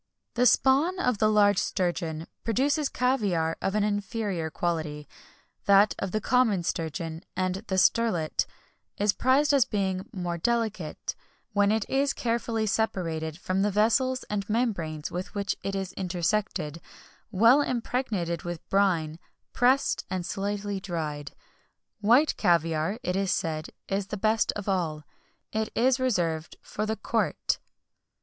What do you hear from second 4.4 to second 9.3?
quality; that of the common sturgeon, and the sterlet, is